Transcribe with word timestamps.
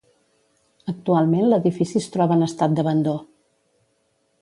Actualment 0.93 1.45
l'edifici 1.53 1.99
es 2.01 2.09
troba 2.17 2.39
en 2.41 2.49
estat 2.49 2.77
d'abandó. 2.81 3.15